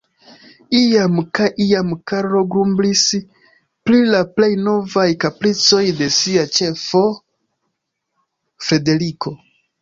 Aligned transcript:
Iam 0.75 1.17
kaj 1.39 1.49
iam 1.65 1.91
Karlo 2.11 2.41
grumblis 2.55 3.03
pri 3.89 3.99
la 4.15 4.21
plej 4.39 4.49
novaj 4.69 5.05
kapricoj 5.25 5.83
de 6.01 6.09
sia 6.17 6.47
ĉefo, 6.57 7.03
Frederiko. 8.71 9.37